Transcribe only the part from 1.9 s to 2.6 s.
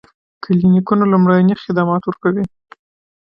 ورکوي